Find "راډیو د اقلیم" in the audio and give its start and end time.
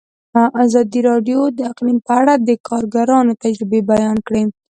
1.09-1.97